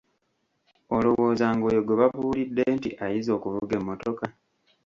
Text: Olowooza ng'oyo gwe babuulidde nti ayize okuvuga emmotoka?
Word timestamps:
Olowooza 0.95 1.45
ng'oyo 1.55 1.79
gwe 1.83 1.95
babuulidde 1.99 2.63
nti 2.75 2.89
ayize 3.05 3.29
okuvuga 3.37 3.73
emmotoka? 3.79 4.25